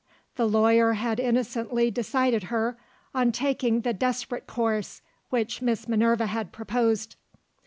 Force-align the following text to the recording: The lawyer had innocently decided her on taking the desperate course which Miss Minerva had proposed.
The 0.35 0.47
lawyer 0.49 0.93
had 0.93 1.19
innocently 1.19 1.91
decided 1.91 2.45
her 2.45 2.75
on 3.13 3.31
taking 3.31 3.81
the 3.81 3.93
desperate 3.93 4.47
course 4.47 5.03
which 5.29 5.61
Miss 5.61 5.87
Minerva 5.87 6.25
had 6.25 6.51
proposed. 6.51 7.15